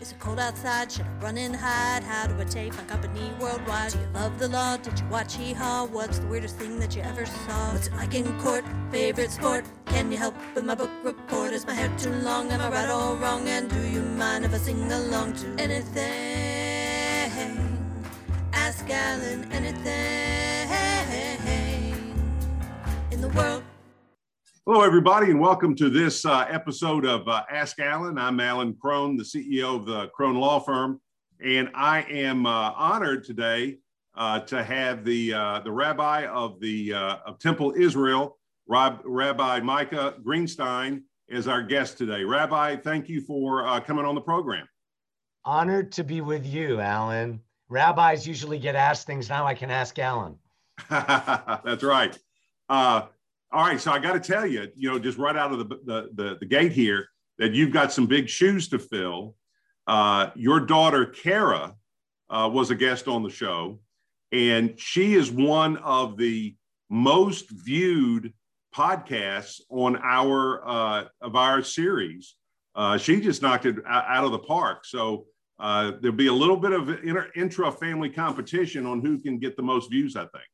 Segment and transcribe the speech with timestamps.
[0.00, 0.90] Is it cold outside?
[0.90, 2.02] Should I run and hide?
[2.02, 3.92] How do I take my company worldwide?
[3.92, 4.76] Do you love the law?
[4.76, 5.86] Did you watch Hee Haw?
[5.86, 7.72] What's the weirdest thing that you ever saw?
[7.72, 8.64] What's it like in court?
[8.90, 9.64] Favorite sport?
[9.86, 11.52] Can you help with my book report?
[11.52, 12.50] Is my hair too long?
[12.50, 13.48] Am I right or wrong?
[13.48, 16.90] And do you mind if I sing along to anything?
[18.52, 20.29] Ask Alan anything
[23.22, 23.62] in the world.
[24.66, 28.16] Hello, everybody, and welcome to this uh, episode of uh, Ask Alan.
[28.18, 31.00] I'm Alan Crone, the CEO of the Crone Law Firm,
[31.44, 33.78] and I am uh, honored today
[34.14, 39.60] uh, to have the uh, the rabbi of the uh, of Temple Israel, Rab- Rabbi
[39.60, 42.24] Micah Greenstein, as our guest today.
[42.24, 44.66] Rabbi, thank you for coming on the program.
[45.44, 47.40] Honored to be with you, Alan.
[47.68, 49.28] Rabbis usually get asked things.
[49.28, 50.36] Now I can ask Alan.
[50.88, 52.18] That's right.
[53.52, 55.64] All right, so I got to tell you, you know, just right out of the,
[55.84, 59.34] the, the, the, gate here, that you've got some big shoes to fill.
[59.88, 61.74] Uh, your daughter, Kara,
[62.28, 63.80] uh, was a guest on the show,
[64.30, 66.54] and she is one of the
[66.90, 68.32] most viewed
[68.72, 72.36] podcasts on our uh, of our series.
[72.76, 74.84] Uh, she just knocked it out of the park.
[74.84, 75.26] So
[75.58, 76.88] uh, there'll be a little bit of
[77.34, 80.44] intra family competition on who can get the most views, I think.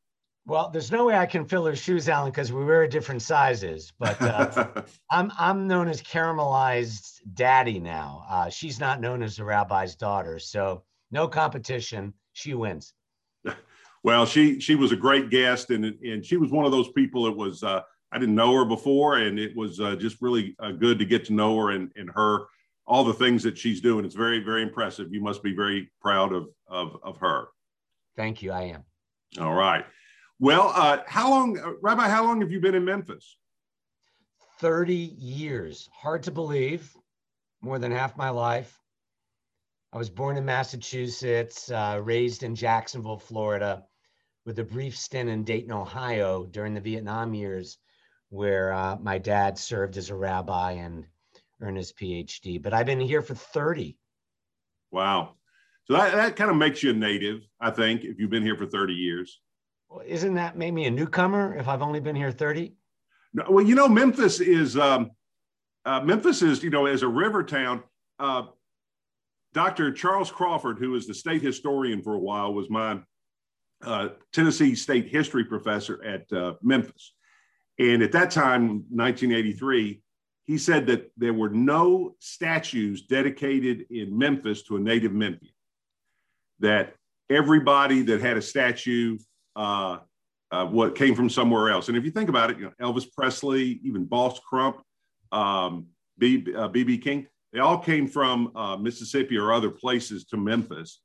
[0.47, 3.93] Well, there's no way I can fill her shoes, Alan, because we wear different sizes.
[3.99, 8.25] But uh, I'm I'm known as caramelized daddy now.
[8.29, 12.15] Uh, she's not known as the rabbi's daughter, so no competition.
[12.33, 12.95] She wins.
[14.05, 17.25] Well, she she was a great guest, and and she was one of those people
[17.25, 17.81] that was uh,
[18.13, 21.25] I didn't know her before, and it was uh, just really uh, good to get
[21.25, 22.47] to know her and and her
[22.87, 24.05] all the things that she's doing.
[24.05, 25.13] It's very, very impressive.
[25.13, 27.49] You must be very proud of, of, of her.
[28.17, 28.53] Thank you.
[28.53, 28.85] I am.
[29.41, 29.85] All right.
[30.39, 33.37] Well, uh, how long, uh, Rabbi, how long have you been in Memphis?
[34.61, 35.89] 30 years.
[35.93, 36.95] Hard to believe.
[37.63, 38.79] More than half my life.
[39.93, 43.85] I was born in Massachusetts, uh, raised in Jacksonville, Florida,
[44.45, 47.79] with a brief stint in Dayton, Ohio during the Vietnam years,
[48.29, 51.07] where uh, my dad served as a rabbi and
[51.63, 52.63] earned his PhD.
[52.63, 53.97] But I've been here for 30.
[54.91, 55.37] Wow.
[55.85, 58.57] So that, that kind of makes you a native, I think, if you've been here
[58.57, 59.41] for 30 years.
[60.05, 62.75] Isn't that made me a newcomer if I've only been here 30?
[63.35, 65.11] No, well, you know, Memphis is um,
[65.85, 67.83] uh, Memphis is, you know, as a river town.
[68.19, 68.45] Uh,
[69.53, 69.93] Dr.
[69.93, 73.01] Charles Crawford, who was the state historian for a while, was my
[73.85, 77.15] uh, Tennessee state history professor at uh, Memphis.
[77.79, 80.03] And at that time, 1983,
[80.47, 85.53] he said that there were no statues dedicated in Memphis to a native Memphian,
[86.61, 86.95] that
[87.29, 89.19] everybody that had a statue
[89.57, 89.99] uh,
[90.53, 91.89] uh, what came from somewhere else.
[91.89, 94.81] And if you think about it, you know, Elvis Presley, even Boss Crump,
[95.33, 95.87] um,
[96.21, 101.01] BB uh, King, they all came from uh, Mississippi or other places to Memphis.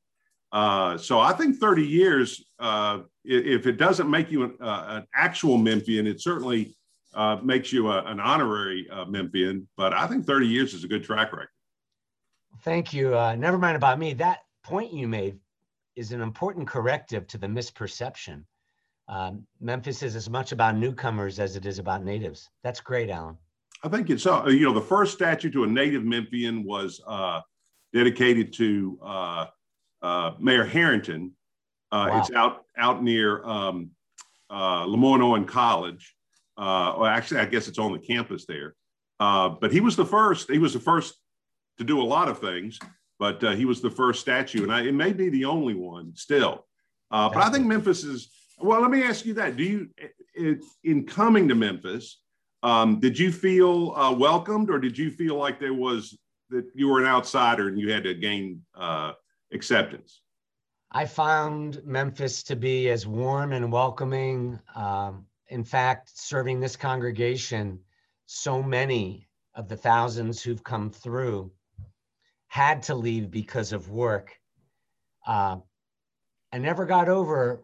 [0.51, 5.57] Uh, so I think 30 years, uh, if it doesn't make you an, an actual
[5.57, 6.75] Memphian, it certainly
[7.13, 11.03] uh, makes you a, an honorary Memphian, but I think 30 years is a good
[11.03, 11.47] track record.
[12.63, 13.17] Thank you.
[13.17, 14.13] Uh, never mind about me.
[14.13, 15.39] That point you made
[16.01, 18.43] is an important corrective to the misperception.
[19.07, 22.49] Um, Memphis is as much about newcomers as it is about natives.
[22.63, 23.37] That's great, Alan.
[23.83, 27.41] I think it's, uh, you know, the first statue to a native Memphian was uh,
[27.93, 29.45] dedicated to uh,
[30.01, 31.31] uh Mayor Herenton.
[31.91, 32.19] Uh, wow.
[32.19, 33.91] It's out out near um,
[34.49, 36.15] uh, Lemoyne College.
[36.57, 38.75] Uh, well, actually, I guess it's on the campus there.
[39.19, 40.49] Uh, but he was the first.
[40.49, 41.13] He was the first
[41.77, 42.79] to do a lot of things,
[43.21, 46.11] but uh, he was the first statue, and I, it may be the only one
[46.15, 46.65] still.
[47.11, 48.31] Uh, but I think Memphis is.
[48.57, 49.89] Well, let me ask you that: Do you,
[50.33, 52.19] it, in coming to Memphis,
[52.63, 56.17] um, did you feel uh, welcomed, or did you feel like there was
[56.49, 59.11] that you were an outsider and you had to gain uh,
[59.53, 60.21] acceptance?
[60.91, 67.79] I found Memphis to be as warm and welcoming um, in fact, serving this congregation,
[68.25, 71.51] so many of the thousands who've come through
[72.51, 74.37] had to leave because of work.
[75.25, 75.55] Uh,
[76.51, 77.63] I never got over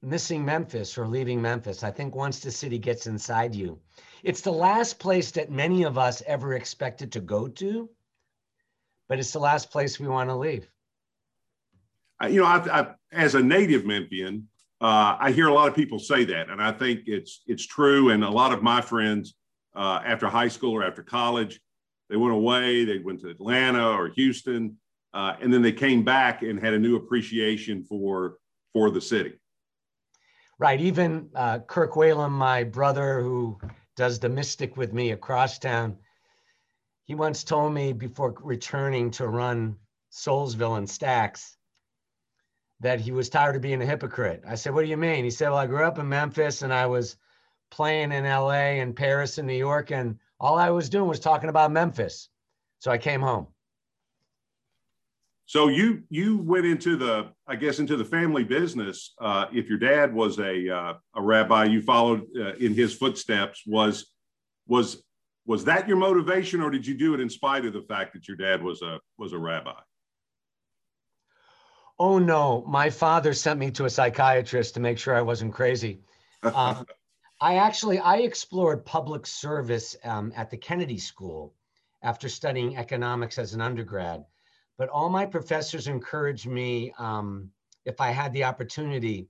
[0.00, 1.84] missing Memphis or leaving Memphis.
[1.84, 3.78] I think once the city gets inside you,
[4.22, 7.90] it's the last place that many of us ever expected to go to,
[9.06, 10.66] but it's the last place we want to leave.
[12.26, 14.48] You know, I, I, as a native Memphian,
[14.80, 18.08] uh, I hear a lot of people say that, and I think it's it's true.
[18.08, 19.34] And a lot of my friends,
[19.74, 21.60] uh, after high school or after college,
[22.08, 22.84] they went away.
[22.84, 24.76] They went to Atlanta or Houston,
[25.14, 28.38] uh, and then they came back and had a new appreciation for
[28.72, 29.34] for the city.
[30.58, 30.80] Right.
[30.80, 33.58] Even uh, Kirk Whalum, my brother, who
[33.96, 35.98] does the mystic with me across town,
[37.04, 39.76] he once told me before returning to run
[40.10, 41.56] Soulsville and Stax
[42.80, 44.42] that he was tired of being a hypocrite.
[44.46, 45.24] I said, What do you mean?
[45.24, 47.16] He said, Well, I grew up in Memphis and I was
[47.70, 51.48] playing in LA and Paris and New York, and all I was doing was talking
[51.48, 52.28] about Memphis.
[52.78, 53.46] So I came home.
[55.46, 59.14] So you you went into the I guess into the family business.
[59.20, 63.62] Uh, if your dad was a uh, a rabbi, you followed uh, in his footsteps.
[63.64, 64.12] Was
[64.66, 65.04] was
[65.46, 68.26] was that your motivation, or did you do it in spite of the fact that
[68.26, 69.78] your dad was a was a rabbi?
[71.98, 76.00] Oh no, my father sent me to a psychiatrist to make sure I wasn't crazy.
[76.42, 76.86] Um,
[77.40, 81.54] I actually I explored public service um, at the Kennedy School
[82.02, 84.24] after studying economics as an undergrad.
[84.78, 87.50] But all my professors encouraged me, um,
[87.84, 89.28] if I had the opportunity,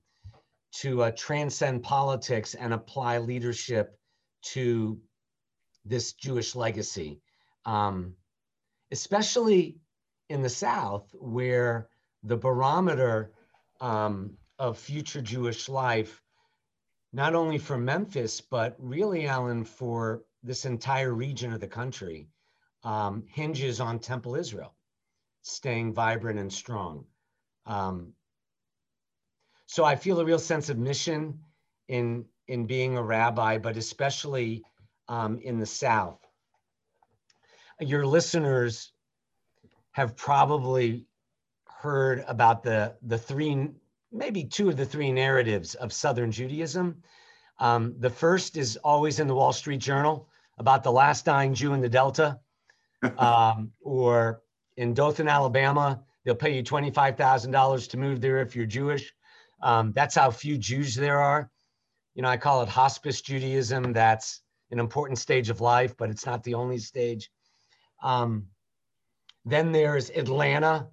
[0.72, 3.98] to uh, transcend politics and apply leadership
[4.42, 5.00] to
[5.84, 7.20] this Jewish legacy,
[7.64, 8.14] um,
[8.90, 9.78] especially
[10.28, 11.88] in the South, where
[12.24, 13.32] the barometer
[13.80, 16.22] um, of future Jewish life,
[17.16, 22.28] not only for Memphis, but really, Alan, for this entire region of the country,
[22.84, 24.74] um, hinges on Temple Israel
[25.40, 27.06] staying vibrant and strong.
[27.64, 28.12] Um,
[29.64, 31.40] so I feel a real sense of mission
[31.88, 34.62] in in being a rabbi, but especially
[35.08, 36.20] um, in the South.
[37.80, 38.92] Your listeners
[39.92, 41.06] have probably
[41.64, 43.70] heard about the the three,
[44.16, 47.02] maybe two of the three narratives of Southern Judaism.
[47.58, 50.28] Um, the first is always in the Wall Street Journal
[50.58, 52.40] about the last dying Jew in the Delta,
[53.18, 54.42] um, or
[54.76, 56.02] in Dothan, Alabama.
[56.24, 59.12] They'll pay you $25,000 to move there if you're Jewish.
[59.62, 61.50] Um, that's how few Jews there are.
[62.14, 63.92] You know, I call it hospice Judaism.
[63.92, 64.40] That's
[64.70, 67.30] an important stage of life, but it's not the only stage.
[68.02, 68.46] Um,
[69.44, 70.88] then there's Atlanta,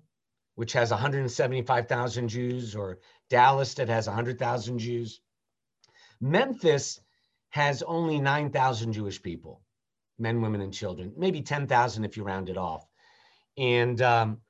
[0.55, 2.99] which has 175,000 Jews, or
[3.29, 5.21] Dallas that has 100,000 Jews.
[6.21, 7.01] Memphis
[7.49, 9.61] has only 9,000 Jewish people,
[10.17, 12.87] men, women, and children, maybe 10,000 if you round it off.
[13.57, 14.41] And um,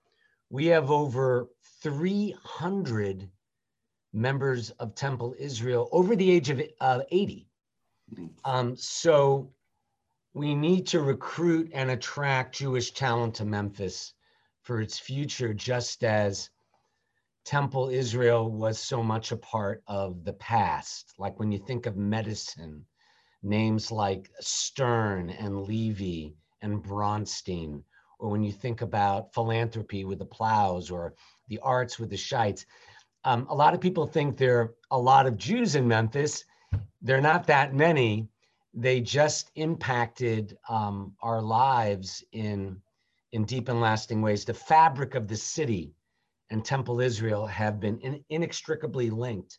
[0.49, 1.49] we have over
[1.81, 3.29] 300
[4.13, 7.47] members of Temple Israel over the age of uh, 80.
[8.45, 9.51] Um, so
[10.33, 14.13] we need to recruit and attract Jewish talent to Memphis
[14.61, 16.49] for its future, just as
[17.45, 21.13] Temple Israel was so much a part of the past.
[21.17, 22.85] Like when you think of medicine,
[23.41, 27.83] names like Stern and Levy and Bronstein
[28.19, 31.13] or when you think about philanthropy with the Ploughs or
[31.49, 32.65] the arts with the Shites.
[33.25, 36.45] Um, a lot of people think there are a lot of Jews in Memphis.
[37.01, 38.29] They're not that many.
[38.73, 42.81] They just impacted um, our lives in,
[43.33, 44.45] in deep and lasting ways.
[44.45, 45.93] The fabric of the city
[46.53, 49.57] and Temple Israel have been in, inextricably linked.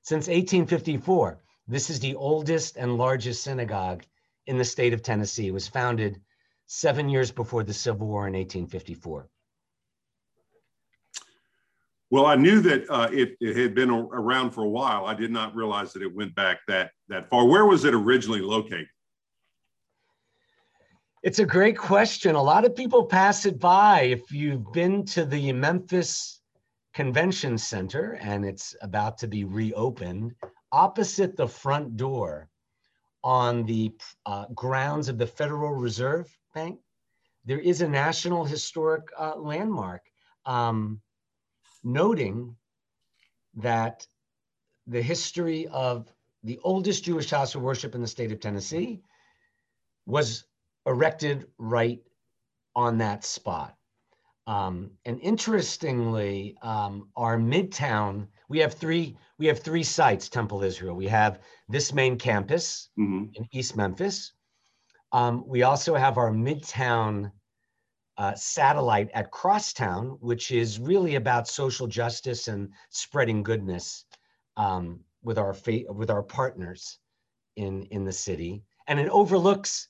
[0.00, 4.02] Since 1854, this is the oldest and largest synagogue
[4.46, 5.48] in the state of Tennessee.
[5.48, 6.20] It was founded
[6.66, 9.28] seven years before the Civil War in 1854?
[12.10, 15.04] Well, I knew that uh, it, it, had been around for a while.
[15.04, 17.46] I did not realize that it went back that that far.
[17.46, 18.88] Where was it originally located?
[21.22, 22.34] It's a great question.
[22.34, 24.02] A lot of people pass it by.
[24.02, 26.40] If you've been to the Memphis
[26.94, 30.34] Convention Center and it's about to be reopened,
[30.72, 32.48] opposite the front door
[33.22, 33.92] on the
[34.26, 36.80] uh, grounds of the Federal Reserve Bank,
[37.44, 40.02] there is a National Historic uh, Landmark
[40.44, 41.00] um,
[41.84, 42.56] noting
[43.54, 44.04] that
[44.88, 46.12] the history of
[46.42, 49.02] the oldest Jewish house of worship in the state of Tennessee
[50.04, 50.46] was
[50.86, 52.00] erected right
[52.74, 53.76] on that spot.
[54.46, 60.96] Um, and interestingly, um, our Midtown, we have three, we have three sites, Temple Israel.
[60.96, 63.26] We have this main campus mm-hmm.
[63.34, 64.32] in East Memphis.
[65.12, 67.30] Um, we also have our Midtown
[68.18, 74.04] uh, satellite at Crosstown, which is really about social justice and spreading goodness
[74.56, 76.98] um, with our fa- with our partners
[77.56, 79.88] in in the city, and it overlooks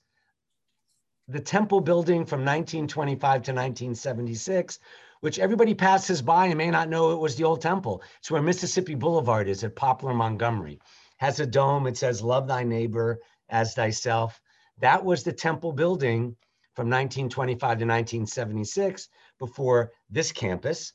[1.28, 4.78] the Temple building from 1925 to 1976,
[5.20, 8.02] which everybody passes by and may not know it was the old Temple.
[8.18, 10.80] It's where Mississippi Boulevard is at Poplar Montgomery.
[11.18, 11.86] Has a dome.
[11.86, 14.40] It says "Love thy neighbor as thyself."
[14.78, 16.36] That was the temple building
[16.74, 20.92] from 1925 to 1976 before this campus.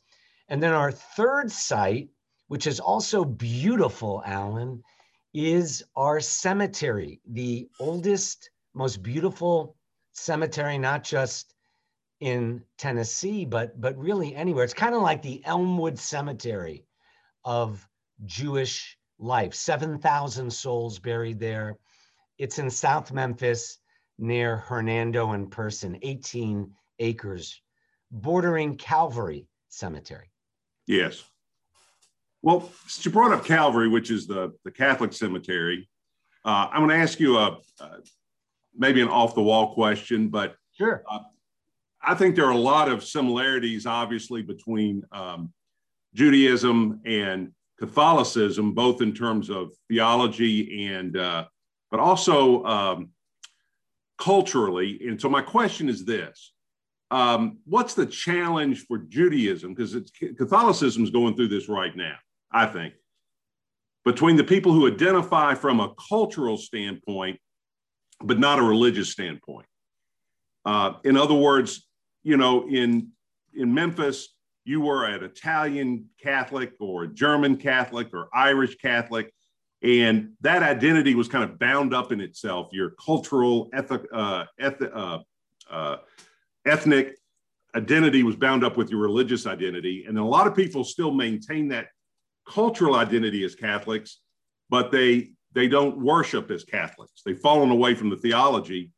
[0.50, 2.10] And then our third site,
[2.50, 4.84] which is also beautiful, Alan,
[5.34, 9.76] is our cemetery, the oldest, most beautiful
[10.17, 11.53] cemetery, not just
[12.19, 14.63] in Tennessee, but but really anywhere.
[14.63, 16.86] It's kind of like the Elmwood Cemetery
[17.45, 17.88] of
[18.25, 19.53] Jewish life.
[19.53, 21.77] 7,000 souls buried there.
[22.38, 23.79] It's in South Memphis
[24.17, 27.62] near Hernando and Person, 18 acres,
[28.12, 30.31] bordering Calvary Cemetery.
[30.88, 31.24] Yes.
[32.41, 32.71] Well,
[33.01, 35.89] you brought up Calvary, which is the, the Catholic cemetery.
[36.45, 37.97] Uh, I'm going to ask you a, uh,
[38.77, 41.03] maybe an off the wall question, but sure.
[41.10, 41.19] Uh,
[42.01, 45.51] I think there are a lot of similarities, obviously, between um,
[46.13, 51.46] Judaism and Catholicism, both in terms of theology and, uh,
[51.91, 53.10] but also um,
[54.17, 55.00] culturally.
[55.07, 56.53] And so, my question is this
[57.12, 59.74] um, What's the challenge for Judaism?
[59.74, 59.96] Because
[60.38, 62.15] Catholicism is going through this right now,
[62.51, 62.93] I think,
[64.05, 67.39] between the people who identify from a cultural standpoint,
[68.24, 69.67] but not a religious standpoint.
[70.65, 71.88] Uh, in other words,
[72.24, 73.09] you know, in
[73.53, 79.33] in Memphis, you were an Italian Catholic or German Catholic or Irish Catholic,
[79.81, 82.69] and that identity was kind of bound up in itself.
[82.71, 85.19] Your cultural, ethic, uh, eth- uh,
[85.69, 85.97] uh,
[86.65, 87.15] ethnic
[87.75, 91.69] identity was bound up with your religious identity, and a lot of people still maintain
[91.69, 91.88] that
[92.47, 94.19] cultural identity as Catholics,
[94.69, 97.23] but they they don't worship as Catholics.
[97.25, 98.91] They've fallen away from the theology.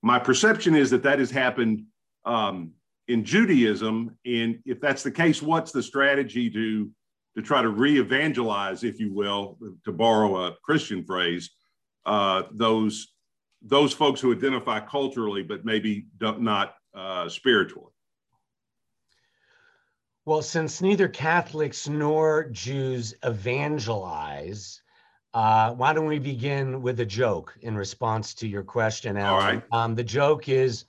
[0.00, 1.84] My perception is that that has happened
[2.24, 2.72] um,
[3.08, 4.16] in Judaism.
[4.24, 6.90] And if that's the case, what's the strategy to
[7.36, 11.50] to try to re-evangelize, if you will, to borrow a Christian phrase,
[12.06, 13.08] uh, those
[13.60, 17.92] those folks who identify culturally but maybe not uh, spiritually?
[20.24, 24.80] Well, since neither Catholics nor Jews evangelize,
[25.34, 29.32] uh, why don't we begin with a joke in response to your question, Alan?
[29.32, 29.62] All right.
[29.72, 30.84] Um, the joke is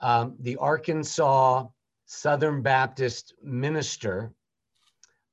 [0.00, 1.66] um, the Arkansas
[2.06, 4.32] Southern Baptist minister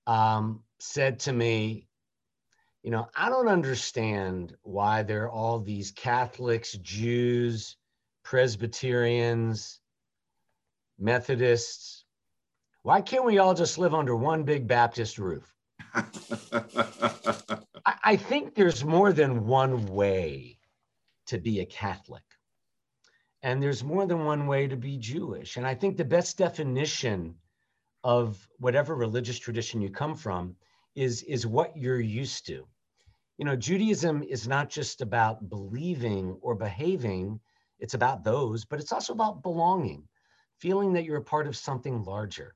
[0.07, 1.87] um, said to me,
[2.83, 7.77] you know, I don't understand why there are all these Catholics, Jews,
[8.23, 9.79] Presbyterians,
[10.97, 12.05] Methodists.
[12.83, 15.53] Why can't we all just live under one big Baptist roof?
[17.85, 20.57] I, think there's more than one way
[21.27, 22.23] to be a Catholic.
[23.43, 25.57] And there's more than one way to be Jewish.
[25.57, 27.35] And I think the best definition
[28.03, 30.55] of whatever religious tradition you come from
[30.95, 32.67] is, is what you're used to.
[33.37, 37.39] You know, Judaism is not just about believing or behaving,
[37.79, 40.07] it's about those, but it's also about belonging,
[40.59, 42.55] feeling that you're a part of something larger.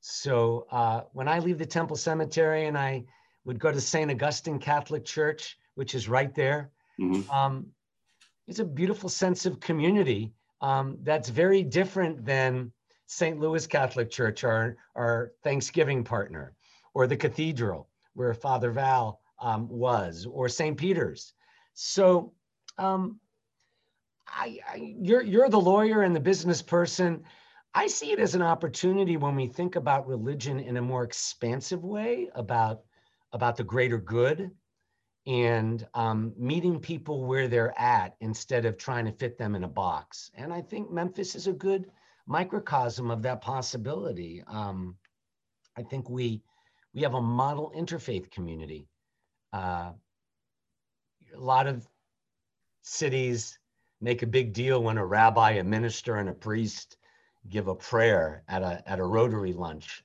[0.00, 3.04] So uh, when I leave the Temple Cemetery and I
[3.46, 4.10] would go to St.
[4.10, 7.30] Augustine Catholic Church, which is right there, mm-hmm.
[7.30, 7.66] um,
[8.46, 12.72] it's a beautiful sense of community um, that's very different than
[13.06, 13.38] St.
[13.38, 16.54] Louis Catholic Church, our, our Thanksgiving partner,
[16.92, 20.76] or the cathedral where Father Val um, was, or St.
[20.76, 21.32] Peter's.
[21.74, 22.32] So
[22.78, 23.20] um,
[24.26, 27.22] I, I, you're, you're the lawyer and the business person.
[27.74, 31.84] I see it as an opportunity when we think about religion in a more expansive
[31.84, 32.80] way about,
[33.36, 34.50] about the greater good
[35.26, 39.68] and um, meeting people where they're at instead of trying to fit them in a
[39.68, 40.30] box.
[40.34, 41.90] And I think Memphis is a good
[42.26, 44.42] microcosm of that possibility.
[44.46, 44.96] Um,
[45.76, 46.42] I think we
[46.94, 48.88] we have a model interfaith community.
[49.52, 49.92] Uh,
[51.34, 51.86] a lot of
[52.80, 53.58] cities
[54.00, 56.96] make a big deal when a rabbi, a minister, and a priest
[57.50, 60.02] give a prayer at a at a Rotary lunch.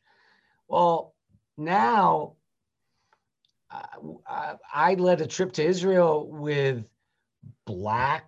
[0.67, 1.15] Well,
[1.57, 2.35] now
[3.71, 6.85] I, I led a trip to Israel with
[7.65, 8.25] black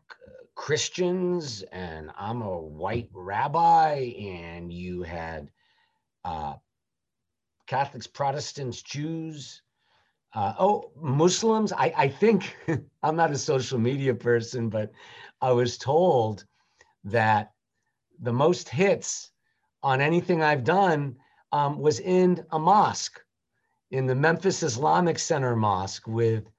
[0.55, 5.49] Christians, and I'm a white rabbi, and you had
[6.23, 6.53] uh,
[7.67, 9.61] Catholics, Protestants, Jews.
[10.33, 11.71] Uh, oh, Muslims.
[11.73, 12.55] I, I think
[13.03, 14.91] I'm not a social media person, but
[15.41, 16.45] I was told
[17.03, 17.51] that
[18.21, 19.31] the most hits
[19.83, 21.17] on anything I've done
[21.51, 23.19] um, was in a mosque
[23.93, 26.49] in the Memphis Islamic Center Mosque with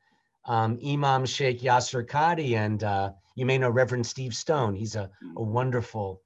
[0.45, 4.77] um, Imam Sheikh Yasir Qadhi, and uh, you may know Reverend Steve Stone.
[4.77, 6.23] He's a, a wonderful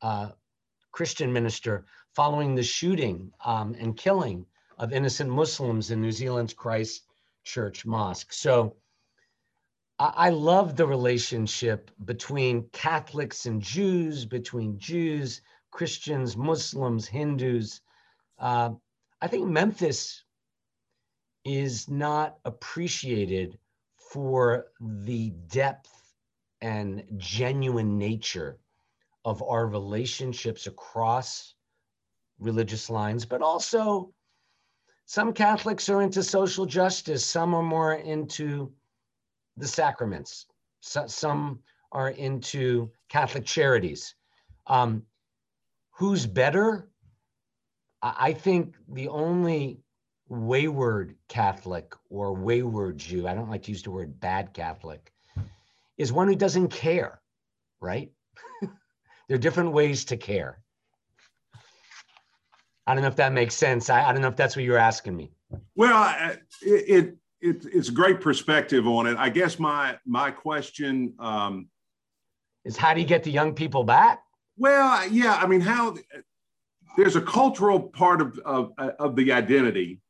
[0.00, 0.28] uh,
[0.92, 4.46] Christian minister following the shooting um, and killing
[4.78, 7.02] of innocent Muslims in New Zealand's Christ
[7.42, 8.32] Church Mosque.
[8.32, 8.76] So
[9.98, 15.42] I, I love the relationship between Catholics and Jews, between Jews,
[15.72, 17.80] Christians, Muslims, Hindus.
[18.38, 18.70] Uh,
[19.20, 20.23] I think Memphis
[21.44, 23.58] is not appreciated
[23.96, 26.14] for the depth
[26.60, 28.58] and genuine nature
[29.24, 31.54] of our relationships across
[32.38, 34.12] religious lines, but also
[35.06, 38.72] some Catholics are into social justice, some are more into
[39.56, 40.46] the sacraments,
[40.80, 41.60] so, some
[41.92, 44.14] are into Catholic charities.
[44.66, 45.02] Um,
[45.90, 46.88] who's better?
[48.02, 49.80] I think the only
[50.34, 55.12] wayward Catholic or wayward Jew, I don't like to use the word bad Catholic,
[55.96, 57.20] is one who doesn't care,
[57.80, 58.10] right?
[58.60, 60.60] there are different ways to care.
[62.86, 63.88] I don't know if that makes sense.
[63.88, 65.30] I, I don't know if that's what you're asking me.
[65.74, 69.16] Well, it, it, it it's great perspective on it.
[69.18, 71.68] I guess my my question um,
[72.64, 74.22] is how do you get the young people back?
[74.56, 75.96] Well, yeah, I mean, how
[76.96, 80.00] there's a cultural part of of, of the identity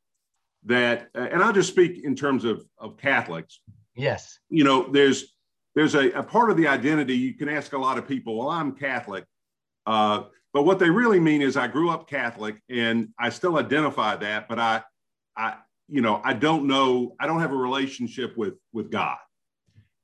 [0.65, 3.61] that, and I'll just speak in terms of of Catholics.
[3.95, 4.39] Yes.
[4.49, 5.35] You know, there's
[5.75, 7.15] there's a, a part of the identity.
[7.15, 8.37] You can ask a lot of people.
[8.37, 9.25] Well, I'm Catholic.
[9.85, 14.15] Uh, but what they really mean is I grew up Catholic and I still identify
[14.15, 14.83] that, but I,
[15.35, 15.55] I,
[15.89, 19.17] you know, I don't know, I don't have a relationship with with God.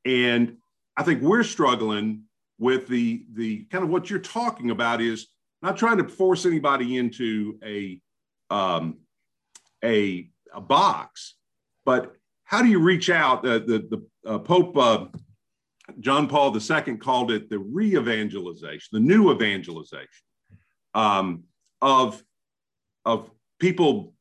[0.06, 0.58] And
[0.98, 2.24] I think we're struggling
[2.60, 5.28] with the the kind of what you're talking about is
[5.62, 8.02] not trying to force anybody into a
[8.50, 8.98] um,
[9.84, 11.36] a, a box,
[11.86, 13.46] but how do you reach out?
[13.46, 15.06] Uh, the the uh, Pope uh,
[16.00, 20.26] John Paul II called it the re-evangelization, the new evangelization
[20.94, 21.44] um,
[21.82, 22.24] of,
[23.06, 23.30] of
[23.60, 24.14] people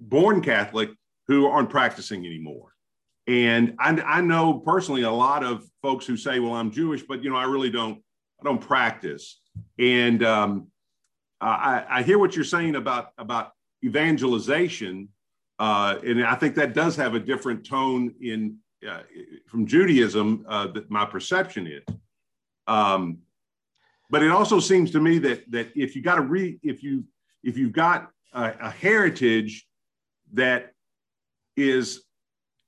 [0.00, 0.90] born Catholic
[1.26, 2.72] who aren't practicing anymore.
[3.26, 7.24] And I, I, know personally a lot of folks who say, "Well, I'm Jewish, but
[7.24, 8.00] you know, I really don't,
[8.40, 9.40] I don't practice."
[9.80, 10.68] And um,
[11.40, 13.50] I, I, hear what you're saying about about
[13.84, 15.08] evangelization,
[15.58, 19.00] uh, and I think that does have a different tone in uh,
[19.46, 21.82] from Judaism uh, that my perception is.
[22.66, 23.18] Um,
[24.10, 27.04] but it also seems to me that that if you got to read if you
[27.42, 29.66] if you've got a, a, heritage
[30.32, 30.72] that
[31.56, 32.02] is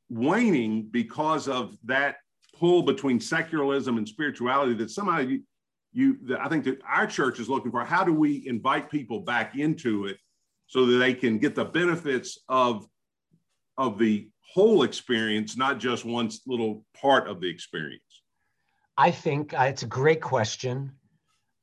[0.09, 2.17] waning because of that
[2.59, 5.43] pull between secularism and spirituality that somehow you,
[5.93, 9.57] you I think that our church is looking for how do we invite people back
[9.57, 10.19] into it
[10.69, 12.87] so that they can get the benefits of
[13.77, 18.23] of the whole experience not just one little part of the experience
[18.97, 20.93] I think uh, it's a great question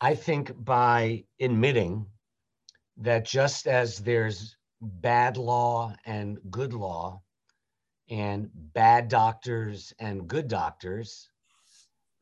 [0.02, 2.06] I think by admitting
[2.98, 7.22] that just as there's bad law and good law,
[8.10, 11.30] and bad doctors and good doctors,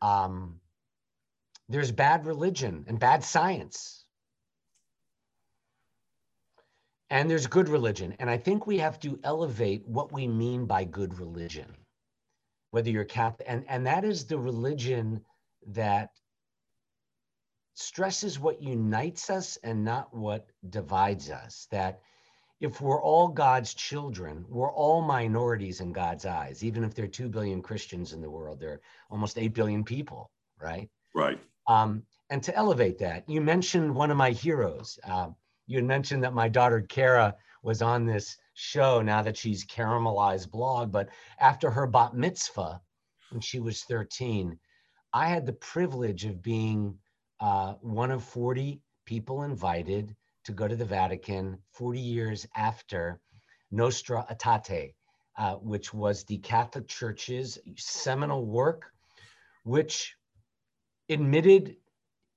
[0.01, 0.59] um,
[1.69, 4.02] there's bad religion and bad science.
[7.13, 8.15] And there's good religion.
[8.17, 11.77] And I think we have to elevate what we mean by good religion,
[12.71, 15.21] whether you're Catholic, and, and that is the religion
[15.67, 16.09] that
[17.75, 21.67] stresses what unites us and not what divides us.
[21.69, 22.01] That
[22.59, 26.63] if we're all God's children, we're all minorities in God's eyes.
[26.63, 29.83] Even if there are 2 billion Christians in the world, there are almost 8 billion
[29.83, 30.89] people, right?
[31.13, 31.39] Right.
[31.67, 34.97] Um, and to elevate that, you mentioned one of my heroes.
[35.03, 35.27] Uh,
[35.67, 40.51] you had mentioned that my daughter Kara was on this show now that she's caramelized
[40.51, 42.81] blog, but after her bat mitzvah
[43.31, 44.57] when she was 13,
[45.13, 46.97] I had the privilege of being
[47.39, 53.19] uh, one of 40 people invited to go to the Vatican 40 years after
[53.71, 54.93] Nostra Aetate,
[55.37, 58.91] uh, which was the Catholic Church's seminal work,
[59.63, 60.15] which
[61.09, 61.75] admitted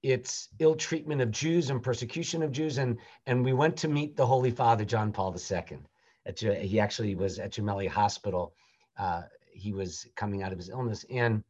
[0.07, 2.79] its ill treatment of Jews and persecution of Jews.
[2.79, 5.79] And, and we went to meet the Holy Father, John Paul II.
[6.25, 8.55] At, he actually was at Gemelli Hospital.
[8.97, 11.05] Uh, he was coming out of his illness.
[11.11, 11.43] And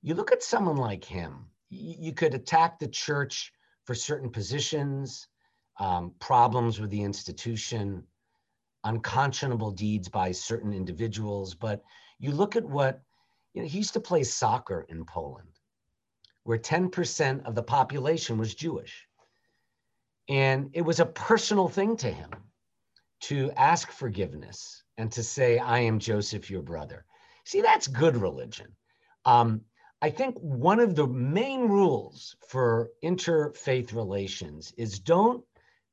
[0.00, 3.52] you look at someone like him, you could attack the church
[3.84, 5.28] for certain positions,
[5.78, 8.02] um, problems with the institution,
[8.84, 11.54] unconscionable deeds by certain individuals.
[11.54, 11.82] But
[12.18, 13.02] you look at what,
[13.52, 15.55] you know, he used to play soccer in Poland,
[16.46, 19.06] where 10% of the population was Jewish.
[20.28, 22.30] And it was a personal thing to him
[23.22, 27.04] to ask forgiveness and to say, I am Joseph, your brother.
[27.44, 28.68] See, that's good religion.
[29.24, 29.62] Um,
[30.00, 35.44] I think one of the main rules for interfaith relations is don't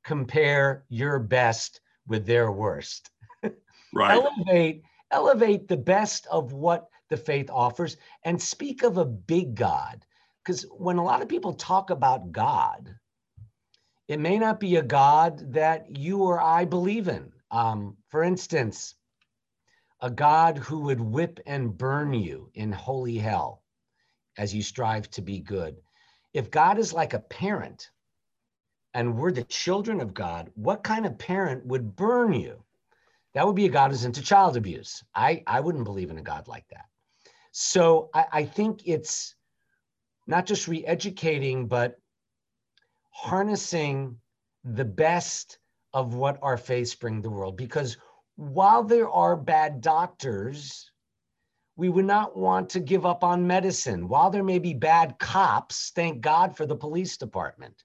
[0.04, 3.10] compare your best with their worst.
[3.96, 4.20] Right.
[4.20, 10.03] elevate elevate the best of what the faith offers and speak of a big God.
[10.44, 12.94] Because when a lot of people talk about God,
[14.08, 17.32] it may not be a God that you or I believe in.
[17.50, 18.94] Um, for instance,
[20.00, 23.62] a God who would whip and burn you in holy hell
[24.36, 25.76] as you strive to be good.
[26.34, 27.90] If God is like a parent
[28.92, 32.62] and we're the children of God, what kind of parent would burn you?
[33.32, 35.02] That would be a God who's into child abuse.
[35.14, 36.84] I, I wouldn't believe in a God like that.
[37.52, 39.34] So I, I think it's
[40.26, 41.98] not just re educating, but
[43.10, 44.16] harnessing
[44.64, 45.58] the best
[45.92, 47.56] of what our faiths bring the world.
[47.56, 47.96] Because
[48.36, 50.90] while there are bad doctors,
[51.76, 54.08] we would not want to give up on medicine.
[54.08, 57.84] While there may be bad cops, thank God for the police department.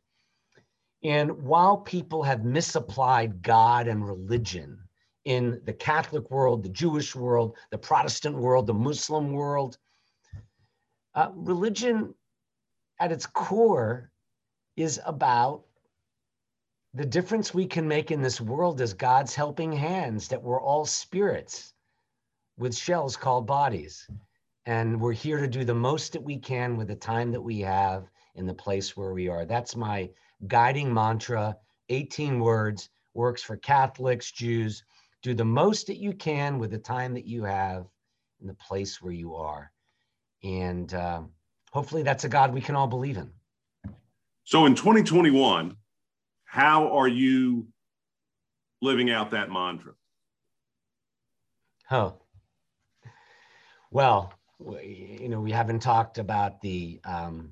[1.04, 4.80] And while people have misapplied God and religion
[5.25, 9.78] in the Catholic world, the Jewish world, the Protestant world, the Muslim world,
[11.15, 12.13] uh, religion
[12.99, 14.12] at its core
[14.75, 15.63] is about
[16.93, 20.85] the difference we can make in this world is God's helping hands, that we're all
[20.85, 21.73] spirits
[22.57, 24.09] with shells called bodies.
[24.65, 27.59] And we're here to do the most that we can with the time that we
[27.59, 29.45] have in the place where we are.
[29.45, 30.09] That's my
[30.47, 31.57] guiding mantra
[31.89, 34.83] 18 words, works for Catholics, Jews.
[35.21, 37.88] Do the most that you can with the time that you have
[38.41, 39.71] in the place where you are.
[40.43, 41.23] And uh,
[41.71, 43.32] hopefully that's a God we can all believe in.
[44.43, 45.75] So in 2021,
[46.45, 47.67] how are you
[48.82, 49.93] living out that mantra?
[51.91, 52.15] Oh,
[53.91, 54.34] well,
[54.84, 57.51] you know, we haven't talked about the um,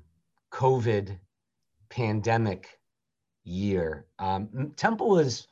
[0.52, 1.18] COVID
[1.88, 2.78] pandemic
[3.44, 4.06] year.
[4.18, 5.46] Um, Temple is,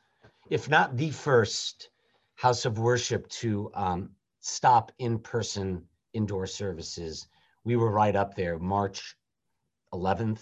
[0.51, 1.91] if not the first
[2.35, 7.27] house of worship to um, stop in person indoor services.
[7.67, 8.61] We were right up there.
[8.61, 9.17] March
[9.93, 10.39] 11th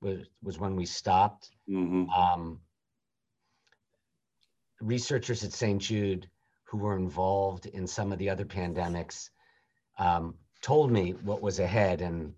[0.00, 1.50] was, was when we stopped.
[1.68, 2.08] Mm-hmm.
[2.08, 2.60] Um,
[4.80, 5.82] researchers at St.
[5.82, 6.30] Jude
[6.62, 9.30] who were involved in some of the other pandemics
[9.98, 12.32] um, told me what was ahead, and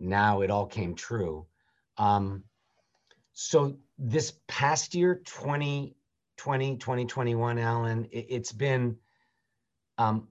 [0.00, 1.46] now it all came true.
[1.96, 2.42] Um,
[3.34, 8.96] so this past year, 2020, 2021, Alan, it, has been
[9.96, 10.26] um,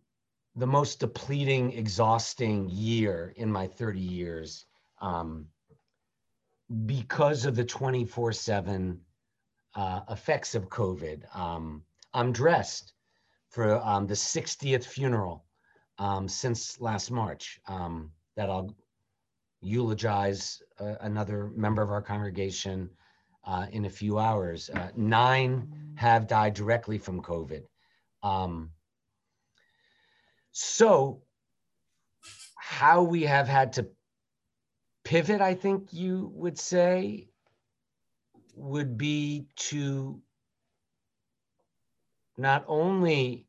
[0.59, 4.65] the most depleting, exhausting year in my 30 years
[5.01, 5.47] um,
[6.85, 8.99] because of the 24 7
[9.75, 11.33] uh, effects of COVID.
[11.35, 11.81] Um,
[12.13, 12.93] I'm dressed
[13.47, 15.45] for um, the 60th funeral
[15.97, 18.75] um, since last March um, that I'll
[19.61, 22.89] eulogize uh, another member of our congregation
[23.45, 24.69] uh, in a few hours.
[24.69, 27.63] Uh, nine have died directly from COVID.
[28.23, 28.71] Um,
[30.51, 31.21] so,
[32.55, 33.87] how we have had to
[35.03, 37.29] pivot, I think you would say,
[38.55, 40.21] would be to
[42.37, 43.45] not only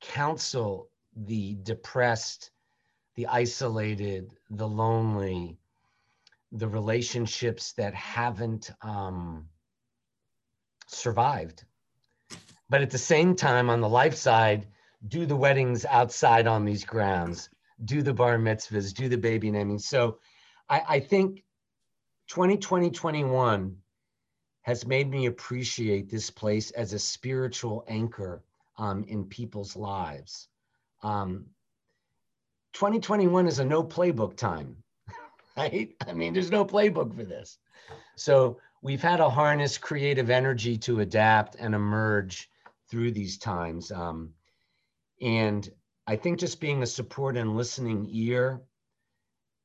[0.00, 2.50] counsel the depressed,
[3.14, 5.58] the isolated, the lonely,
[6.52, 9.48] the relationships that haven't um,
[10.86, 11.64] survived.
[12.68, 14.66] But at the same time, on the life side,
[15.08, 17.50] do the weddings outside on these grounds,
[17.84, 19.78] do the bar mitzvahs, do the baby naming.
[19.78, 20.18] So
[20.68, 21.44] I, I think
[22.28, 23.76] 2020, 21
[24.62, 28.42] has made me appreciate this place as a spiritual anchor
[28.78, 30.48] um, in people's lives.
[31.02, 31.44] Um,
[32.72, 34.76] 2021 is a no playbook time,
[35.56, 35.94] right?
[36.08, 37.58] I mean, there's no playbook for this.
[38.16, 42.48] So we've had to harness creative energy to adapt and emerge
[42.88, 43.92] through these times.
[43.92, 44.30] Um,
[45.24, 45.68] and
[46.06, 48.60] I think just being a support and listening ear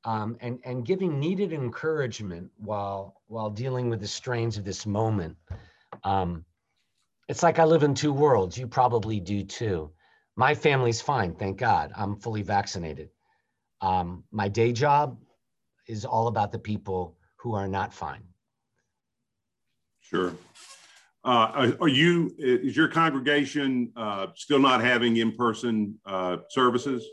[0.05, 5.35] um, and, and giving needed encouragement while, while dealing with the strains of this moment.
[6.05, 6.45] Um,
[7.27, 8.57] it's like I live in two worlds.
[8.57, 9.91] You probably do too.
[10.37, 11.91] My family's fine, thank God.
[11.93, 13.09] I'm fully vaccinated.
[13.81, 15.19] Um, my day job
[15.87, 18.23] is all about the people who are not fine.
[19.99, 20.33] Sure.
[21.29, 27.05] Uh, are you, is your congregation uh, still not having in person uh, services?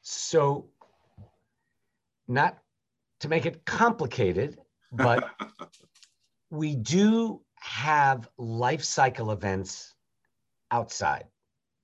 [0.00, 0.70] So,
[2.28, 2.56] not
[3.20, 4.56] to make it complicated,
[4.90, 5.28] but
[6.50, 9.94] we do have life cycle events
[10.70, 11.26] outside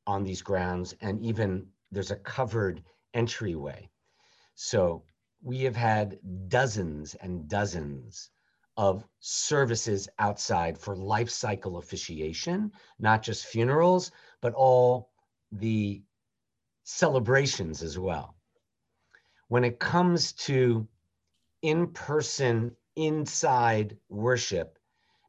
[0.06, 3.90] on these grounds, and even there's a covered entryway.
[4.54, 5.02] So,
[5.42, 6.18] we have had
[6.48, 8.30] dozens and dozens
[8.78, 15.10] of services outside for life cycle officiation, not just funerals, but all
[15.50, 16.00] the
[16.84, 18.36] celebrations as well.
[19.48, 20.86] When it comes to
[21.62, 24.78] in person, inside worship,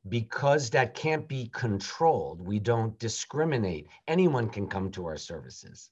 [0.08, 3.88] because that can't be controlled, we don't discriminate.
[4.08, 5.90] Anyone can come to our services.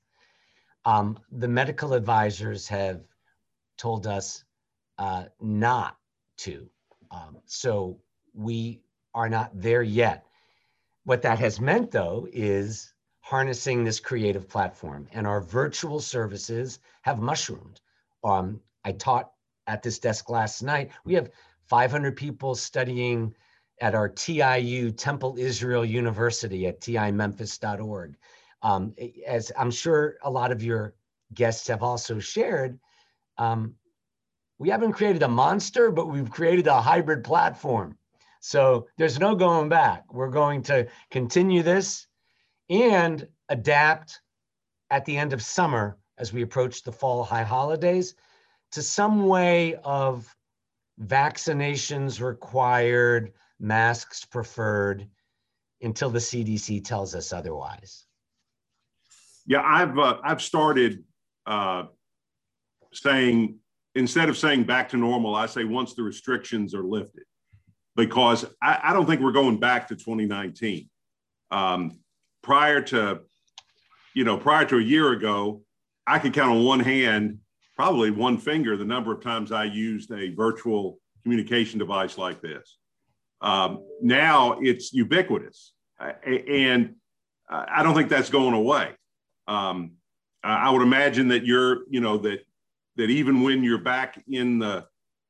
[0.86, 3.02] Um, the medical advisors have
[3.78, 4.43] told us
[5.00, 5.98] uh, not
[6.38, 6.70] to.
[7.12, 8.00] Um, so
[8.34, 8.82] we
[9.13, 10.26] are not there yet.
[11.04, 17.20] What that has meant, though, is harnessing this creative platform, and our virtual services have
[17.20, 17.82] mushroomed.
[18.24, 19.32] Um, I taught
[19.67, 20.91] at this desk last night.
[21.04, 21.30] We have
[21.65, 23.36] 500 people studying
[23.82, 28.15] at our TIU Temple Israel University at timemphis.org.
[28.62, 30.96] Um, as I'm sure a lot of your
[31.34, 32.80] guests have also shared,
[33.38, 33.76] um,
[34.60, 37.98] we haven't created a monster, but we've created a hybrid platform.
[38.39, 40.13] So there's no going back.
[40.13, 42.08] We're going to continue this
[42.70, 44.22] and adapt
[44.89, 48.15] at the end of summer as we approach the fall high holidays
[48.72, 50.34] to some way of
[51.02, 55.08] vaccinations required, masks preferred
[55.82, 58.06] until the CDC tells us otherwise.
[59.46, 61.04] Yeah, I've uh, I've started
[61.46, 61.84] uh,
[62.91, 63.60] saying
[63.97, 67.23] instead of saying back to normal, I say once the restrictions are lifted,
[67.95, 70.88] because I, I don't think we're going back to 2019.
[71.49, 71.99] Um,
[72.43, 73.21] prior to,
[74.13, 75.63] you know, prior to a year ago,
[76.05, 77.39] I could count on one hand,
[77.75, 82.77] probably one finger, the number of times I used a virtual communication device like this.
[83.41, 86.95] Um, now it's ubiquitous, and
[87.49, 88.91] I don't think that's going away.
[89.47, 89.93] Um,
[90.43, 92.46] I would imagine that you're, you know, that
[92.97, 94.86] that even when you're back in the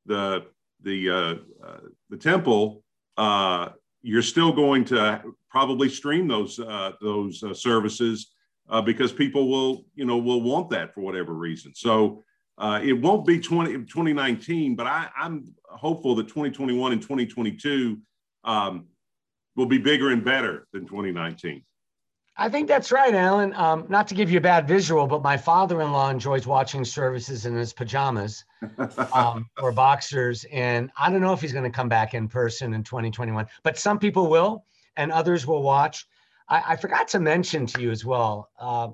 [0.06, 0.46] the
[0.82, 2.82] the uh, uh, the temple,
[3.16, 3.70] uh,
[4.02, 8.32] you're still going to probably stream those uh, those uh, services
[8.68, 11.72] uh, because people will you know will want that for whatever reason.
[11.74, 12.24] So
[12.60, 17.98] it won't be 20, 2019, but I, I'm hopeful that 2021 and 2022
[18.42, 18.86] um,
[19.54, 21.62] will be bigger and better than 2019.
[22.40, 23.52] I think that's right, Alan.
[23.54, 27.56] Um, not to give you a bad visual, but my father-in-law enjoys watching services in
[27.56, 28.44] his pajamas
[29.12, 32.74] um, or boxers, and I don't know if he's going to come back in person
[32.74, 33.44] in 2021.
[33.64, 34.64] But some people will,
[34.96, 36.06] and others will watch.
[36.48, 38.90] I, I forgot to mention to you as well uh,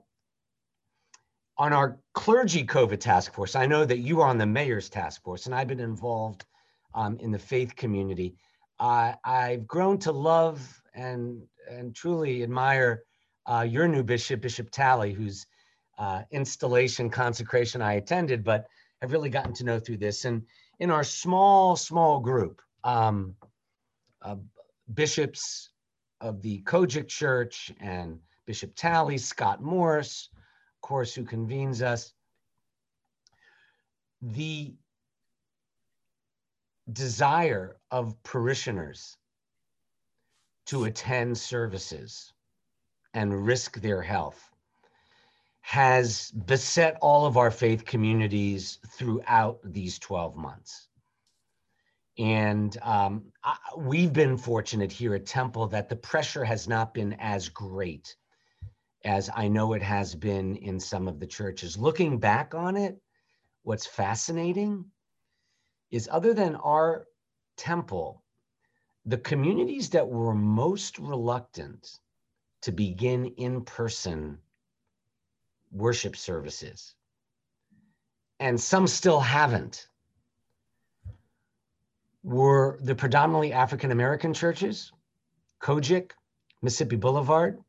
[1.59, 3.54] on our clergy COVID task force.
[3.54, 6.46] I know that you are on the mayor's task force, and I've been involved
[6.94, 8.37] um, in the faith community.
[8.80, 13.02] Uh, I've grown to love and and truly admire
[13.46, 15.46] uh, your new bishop, Bishop Talley, whose
[15.98, 18.66] uh, installation consecration I attended, but
[19.02, 20.24] I've really gotten to know through this.
[20.24, 20.42] And
[20.80, 23.37] in our small, small group, um,
[24.22, 24.37] uh,
[24.92, 25.70] bishops
[26.20, 32.12] of the COGIC Church and Bishop Talley, Scott Morris, of course, who convenes us,
[34.20, 34.74] the
[36.92, 39.16] desire of parishioners
[40.66, 42.34] to attend services
[43.14, 44.50] and risk their health
[45.61, 50.88] has beset all of our faith communities throughout these 12 months.
[52.18, 57.14] And um, I, we've been fortunate here at Temple that the pressure has not been
[57.14, 58.14] as great
[59.05, 61.79] as I know it has been in some of the churches.
[61.79, 63.00] Looking back on it,
[63.62, 64.85] what's fascinating
[65.90, 67.07] is other than our
[67.57, 68.22] temple,
[69.05, 71.98] the communities that were most reluctant
[72.64, 74.38] to begin in person
[75.70, 76.94] worship services.
[78.40, 79.88] And some still haven't.
[82.22, 84.92] Were the predominantly African American churches,
[85.61, 86.12] COGIC,
[86.62, 87.62] Mississippi Boulevard,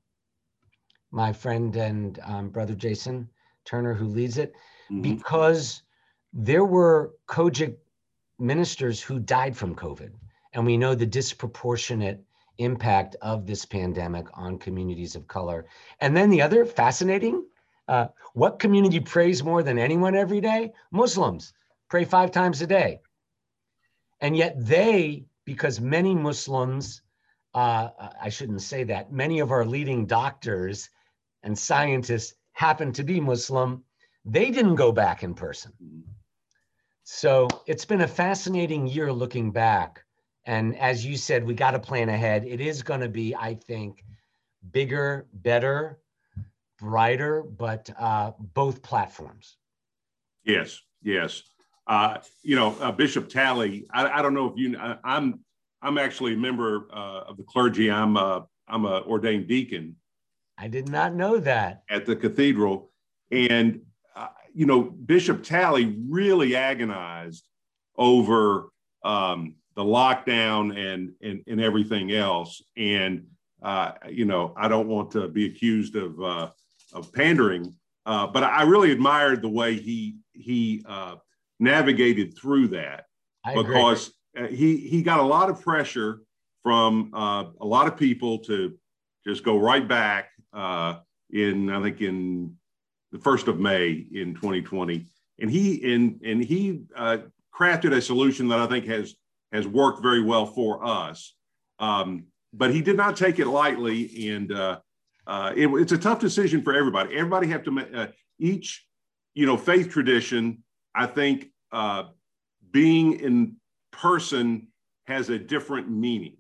[1.12, 3.30] my friend and um, brother Jason
[3.66, 4.54] Turner, who leads it,
[4.90, 5.02] mm-hmm.
[5.02, 5.82] because
[6.32, 7.76] there were COGIC
[8.40, 10.12] ministers who died from COVID.
[10.54, 12.24] And we know the disproportionate
[12.58, 15.66] impact of this pandemic on communities of color.
[16.00, 17.46] And then the other fascinating
[17.88, 20.74] uh, what community prays more than anyone every day?
[20.92, 21.54] Muslims
[21.90, 23.00] pray five times a day.
[24.22, 27.02] And yet they, because many Muslims,
[27.54, 27.90] uh,
[28.22, 30.90] I shouldn't say that, many of our leading doctors
[31.44, 33.84] and scientists happen to be Muslim,
[34.24, 35.72] they didn't go back in person.
[37.04, 40.05] So it's been a fascinating year looking back
[40.46, 42.46] and as you said, we got to plan ahead.
[42.46, 44.04] It is going to be, I think,
[44.72, 46.00] bigger, better,
[46.78, 49.58] brighter, but uh, both platforms.
[50.44, 51.42] Yes, yes.
[51.88, 53.86] Uh, you know, uh, Bishop Talley.
[53.92, 54.78] I, I, don't know if you.
[54.78, 55.40] I, I'm
[55.82, 57.92] I'm actually a member uh, of the clergy.
[57.92, 59.96] I'm a I'm a ordained deacon.
[60.58, 62.92] I did not know that at the cathedral,
[63.32, 63.82] and
[64.16, 67.48] uh, you know, Bishop Talley really agonized
[67.98, 68.70] over.
[69.04, 72.64] Um, the lockdown and and, and everything else.
[72.78, 73.28] And
[73.62, 76.50] uh, you know, I don't want to be accused of uh,
[76.94, 81.16] of pandering, uh, but I really admired the way he he uh,
[81.60, 83.06] navigated through that.
[83.44, 86.22] I because uh, he he got a lot of pressure
[86.64, 88.78] from uh, a lot of people to
[89.26, 90.30] just go right back
[91.32, 92.56] in I think in
[93.12, 95.06] the first of May in 2020,
[95.40, 96.84] and he and and he
[97.54, 99.16] crafted a solution that I think has
[99.56, 101.34] has worked very well for us.
[101.80, 104.80] Um, but he did not take it lightly, and uh,
[105.28, 107.16] uh, it, it's a tough decision for everybody.
[107.16, 108.08] Everybody have to uh,
[108.40, 108.86] each,
[109.34, 110.64] you know, faith tradition.
[110.94, 112.04] I think uh,
[112.72, 113.58] being in
[113.92, 114.68] person
[115.08, 116.38] has a different meaning,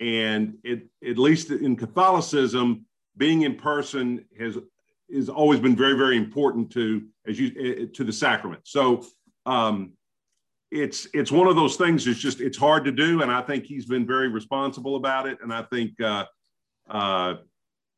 [0.00, 4.58] and it at least in Catholicism, being in person has
[5.12, 8.62] has always been very very important to as you eh, to the sacrament.
[8.64, 9.04] So.
[9.44, 9.94] Um,
[10.72, 12.06] it's it's one of those things.
[12.06, 15.38] It's just it's hard to do, and I think he's been very responsible about it.
[15.42, 16.24] And I think uh,
[16.88, 17.34] uh,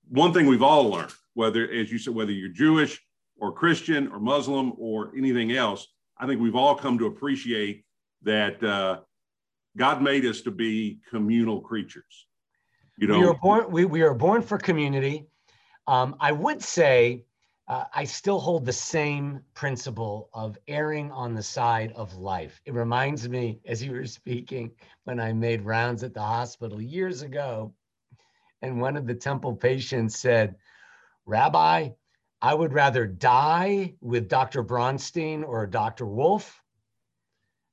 [0.08, 3.00] one thing we've all learned, whether as you said, whether you're Jewish
[3.38, 5.86] or Christian or Muslim or anything else,
[6.18, 7.84] I think we've all come to appreciate
[8.22, 9.00] that uh,
[9.76, 12.26] God made us to be communal creatures.
[12.98, 15.26] You know, we are born we, we are born for community.
[15.86, 17.22] Um, I would say
[17.66, 22.60] uh, I still hold the same principle of erring on the side of life.
[22.66, 24.72] It reminds me, as you were speaking,
[25.04, 27.72] when I made rounds at the hospital years ago,
[28.60, 30.56] and one of the temple patients said,
[31.26, 31.90] Rabbi,
[32.42, 34.62] I would rather die with Dr.
[34.62, 36.04] Bronstein or Dr.
[36.04, 36.62] Wolf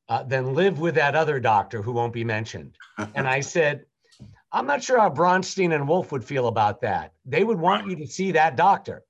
[0.07, 2.77] uh, than live with that other doctor who won't be mentioned.
[3.15, 3.85] and I said,
[4.53, 7.13] I'm not sure how Bronstein and Wolf would feel about that.
[7.25, 9.03] They would want you to see that doctor.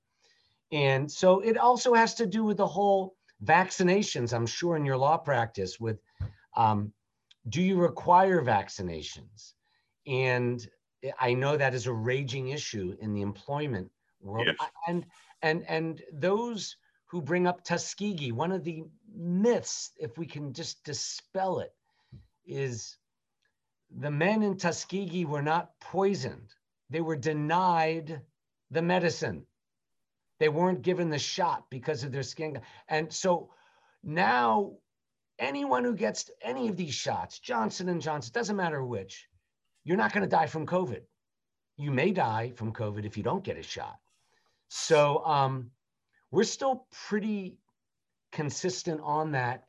[0.72, 4.98] And so it also has to do with the whole vaccinations, I'm sure, in your
[4.98, 6.00] law practice with
[6.56, 6.94] um,
[7.50, 9.54] do you require vaccinations?
[10.08, 10.66] And
[11.20, 13.90] I know that is a raging issue in the employment
[14.22, 14.48] world.
[14.48, 14.70] Yes.
[14.88, 15.06] And
[15.42, 20.84] and and those who bring up Tuskegee, one of the myths, if we can just
[20.86, 21.74] dispel it,
[22.46, 22.96] is
[23.90, 26.54] the men in Tuskegee were not poisoned.
[26.90, 28.22] They were denied
[28.70, 29.46] the medicine.
[30.42, 32.60] They weren't given the shot because of their skin.
[32.90, 33.52] And so
[34.02, 34.72] now
[35.38, 39.28] anyone who gets any of these shots, Johnson and Johnson, doesn't matter which,
[39.84, 41.02] you're not going to die from COVID.
[41.78, 44.00] You may die from COVID if you don't get a shot.
[44.68, 45.70] So um,
[46.32, 47.60] we're still pretty
[48.32, 49.66] consistent on that.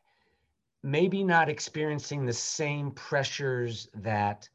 [0.82, 4.48] Maybe not experiencing the same pressures that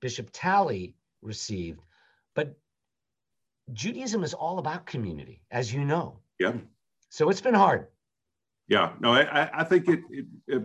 [0.00, 1.82] Bishop Talley received,
[2.34, 2.56] but
[3.72, 6.20] Judaism is all about community, as you know.
[6.38, 6.54] Yeah.
[7.08, 7.88] So it's been hard.
[8.68, 8.92] Yeah.
[9.00, 10.62] No, I, I think it, it, it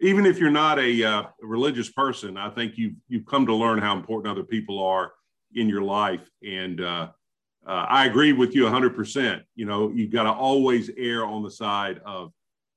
[0.00, 3.78] even if you're not a uh, religious person, I think you've you've come to learn
[3.78, 5.12] how important other people are
[5.54, 6.28] in your life.
[6.46, 7.08] And uh,
[7.66, 9.42] uh, I agree with you 100%.
[9.54, 12.32] You know, you've got to always err on the side of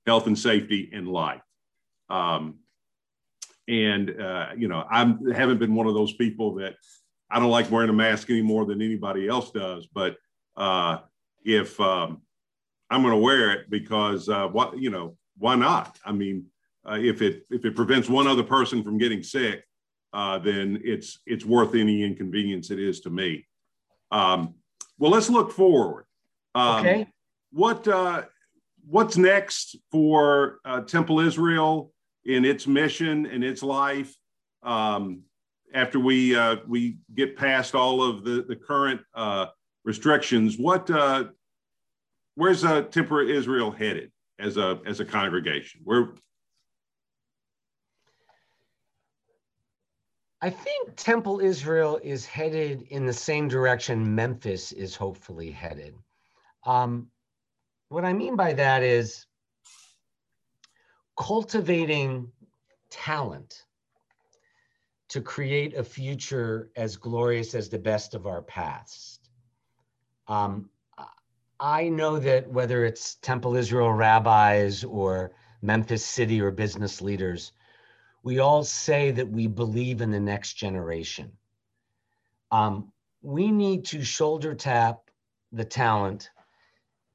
[0.06, 1.42] health and safety and life.
[2.10, 2.60] Um,
[3.68, 5.00] and uh, you know, I
[5.34, 6.76] haven't been one of those people that
[7.30, 9.88] I don't like wearing a mask any more than anybody else does.
[9.88, 10.18] But
[10.56, 11.00] uh,
[11.44, 12.22] if um,
[12.90, 16.00] I'm going to wear it because uh, what you know, why not?
[16.06, 16.46] I mean,
[16.88, 19.64] uh, if it if it prevents one other person from getting sick,
[20.14, 23.46] uh, then it's it's worth any inconvenience it is to me.
[24.12, 24.56] Um,
[24.98, 26.06] well, let's look forward.
[26.56, 27.08] Um, okay.
[27.52, 28.24] What uh,
[28.88, 31.92] what's next for uh, Temple Israel
[32.26, 34.16] in its mission and its life?
[34.64, 35.24] Um,
[35.74, 39.48] after we uh, we get past all of the the current uh,
[39.84, 41.26] restrictions, what uh,
[42.36, 45.82] where's uh, Temple Israel headed as a as a congregation?
[45.84, 46.14] Where
[50.40, 55.96] I think Temple Israel is headed in the same direction Memphis is hopefully headed.
[56.64, 57.08] Um,
[57.90, 59.26] what I mean by that is
[61.20, 62.32] cultivating
[62.92, 63.64] talent
[65.10, 69.30] to create a future as glorious as the best of our past.
[70.28, 70.70] Um,
[71.60, 75.32] I know that whether it's Temple Israel rabbis or
[75.62, 77.54] Memphis City or business leaders,
[78.24, 81.32] we all say that we believe in the next generation.
[82.52, 82.92] Um,
[83.22, 85.10] we need to shoulder tap
[85.52, 86.30] the talent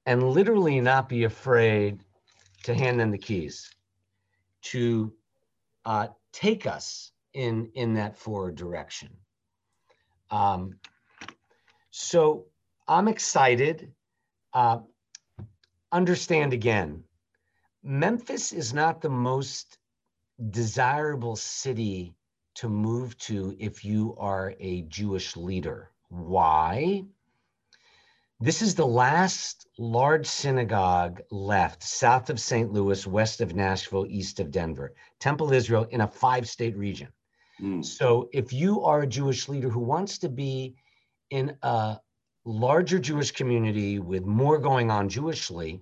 [0.06, 2.00] and literally not be afraid
[2.64, 3.70] to hand them the keys
[4.62, 5.12] to
[5.84, 9.10] uh, take us in in that forward direction.
[10.30, 10.78] Um,
[11.90, 12.46] so
[12.88, 13.92] I'm excited.
[14.52, 14.80] Uh,
[15.90, 17.04] understand again,
[17.82, 19.78] Memphis is not the most
[20.50, 22.14] desirable city
[22.54, 25.90] to move to if you are a Jewish leader.
[26.08, 27.04] Why?
[28.40, 32.72] This is the last large synagogue left south of St.
[32.72, 34.94] Louis, west of Nashville, east of Denver.
[35.20, 37.08] Temple Israel in a five state region.
[37.62, 37.84] Mm.
[37.84, 40.74] So if you are a Jewish leader who wants to be
[41.30, 41.98] in a
[42.44, 45.80] larger Jewish community with more going on Jewishly,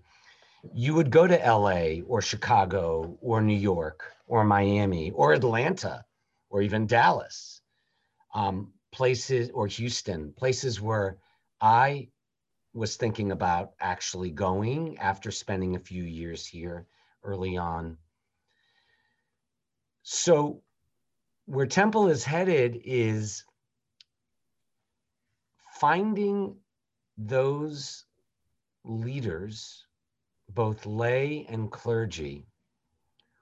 [0.75, 6.05] you would go to LA or Chicago or New York or Miami or Atlanta
[6.51, 7.63] or even Dallas,
[8.35, 11.17] um, places or Houston, places where
[11.61, 12.09] I
[12.75, 16.87] was thinking about actually going after spending a few years here
[17.25, 17.97] early on.
[20.03, 20.63] So,
[21.51, 23.45] where Temple is headed is
[25.81, 26.55] finding
[27.19, 28.05] those
[28.85, 29.85] leaders,
[30.49, 32.47] both lay and clergy,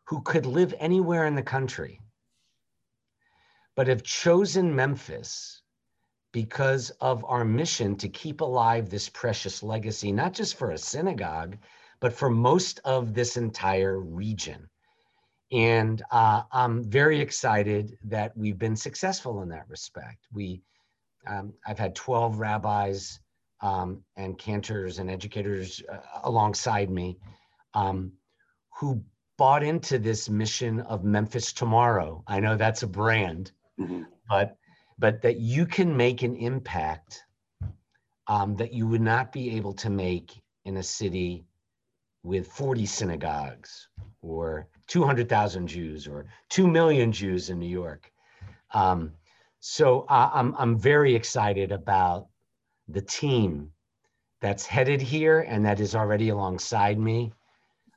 [0.05, 2.01] who could live anywhere in the country,
[3.75, 5.61] but have chosen Memphis
[6.33, 11.59] because of our mission to keep alive this precious legacy, not just for a synagogue,
[12.01, 14.67] but for most of this entire region.
[15.51, 20.27] And uh, I'm very excited that we've been successful in that respect.
[20.33, 20.61] We,
[21.27, 23.21] um, I've had 12 rabbis
[23.61, 27.19] um, and cantors and educators uh, alongside me
[27.75, 28.13] um,
[28.79, 29.03] who
[29.37, 32.23] bought into this mission of Memphis tomorrow.
[32.27, 34.03] I know that's a brand, mm-hmm.
[34.29, 34.57] but
[34.99, 37.25] but that you can make an impact
[38.27, 41.45] um, that you would not be able to make in a city
[42.25, 43.89] with 40 synagogues
[44.21, 48.11] or 200,000 Jews or 2 million Jews in New York.
[48.75, 49.13] Um,
[49.61, 52.29] so I'm, I'm very excited about
[52.89, 53.71] the team
[54.41, 57.33] that's headed here and that is already alongside me,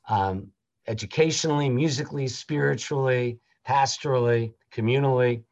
[0.09, 0.47] um,
[0.87, 5.43] educationally, musically, spiritually, pastorally, communally.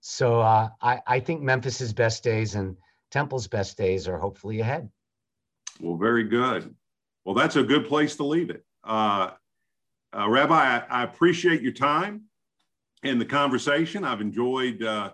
[0.00, 2.76] So uh, I, I think Memphis's best days and
[3.10, 4.90] Temple's best days are hopefully ahead.
[5.80, 6.74] Well, very good.
[7.24, 8.64] Well, that's a good place to leave it.
[8.82, 9.30] Uh,
[10.16, 12.22] uh, Rabbi, I, I, appreciate your time
[13.02, 14.04] and the conversation.
[14.04, 15.10] I've enjoyed uh,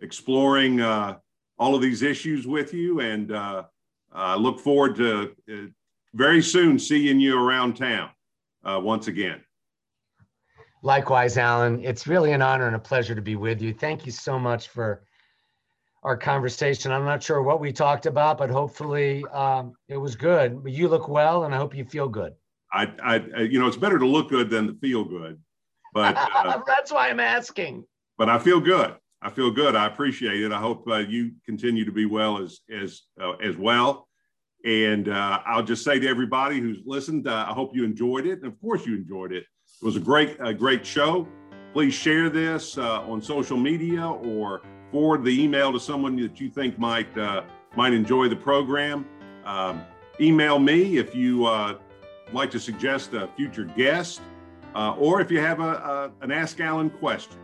[0.00, 1.16] exploring uh,
[1.58, 3.64] all of these issues with you, and uh,
[4.12, 5.34] I look forward to
[6.14, 8.10] very soon seeing you around town
[8.64, 9.40] once again.
[10.82, 11.82] Likewise, Alan.
[11.84, 13.72] It's really an honor and a pleasure to be with you.
[13.72, 15.04] Thank you so much for
[16.02, 16.90] our conversation.
[16.90, 20.62] I'm not sure what we talked about, but hopefully um, it was good.
[20.62, 22.34] But you look well, and I hope you feel good.
[22.72, 25.40] I, I, you know, it's better to look good than to feel good.
[25.92, 27.84] But uh, that's why I'm asking.
[28.18, 28.94] But I feel good.
[29.20, 29.76] I feel good.
[29.76, 30.52] I appreciate it.
[30.52, 34.08] I hope uh, you continue to be well as as uh, as well.
[34.64, 38.38] And uh, I'll just say to everybody who's listened, uh, I hope you enjoyed it.
[38.42, 39.44] And of course, you enjoyed it.
[39.80, 41.26] It was a great, a great show.
[41.72, 44.62] Please share this uh, on social media or
[44.92, 47.42] forward the email to someone that you think might uh,
[47.76, 49.06] might enjoy the program.
[49.44, 49.82] Um,
[50.20, 51.78] email me if you uh,
[52.34, 54.20] like to suggest a future guest,
[54.74, 57.38] uh, or if you have a, a, an Ask Alan question,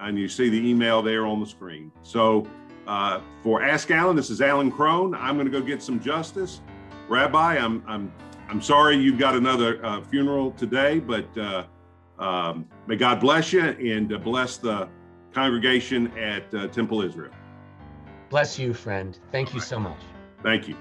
[0.00, 1.92] and you see the email there on the screen.
[2.02, 2.46] So
[2.86, 5.14] uh, for Ask Alan, this is Alan Crone.
[5.14, 6.60] I'm going to go get some justice.
[7.08, 8.12] Rabbi, I'm I'm
[8.48, 11.64] I'm sorry you've got another uh, funeral today, but uh,
[12.18, 14.88] um, may God bless you and uh, bless the
[15.32, 17.32] congregation at uh, Temple Israel.
[18.28, 19.18] Bless you, friend.
[19.30, 19.98] Thank you so much.
[20.42, 20.76] Thank you.